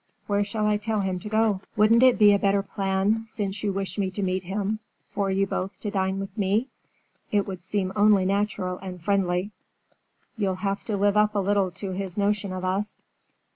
[0.25, 3.71] Where shall I tell him to go?" "Wouldn't it be a better plan, since you
[3.71, 4.79] wish me to meet him,
[5.11, 6.69] for you both to dine with me?
[7.31, 9.51] It would seem only natural and friendly.
[10.39, 13.05] You'll have to live up a little to his notion of us."